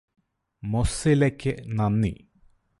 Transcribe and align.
മൊസ്സിലക്ക് 0.63 1.53
നന്ദി 1.67 2.13